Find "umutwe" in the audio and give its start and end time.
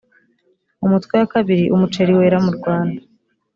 0.85-1.13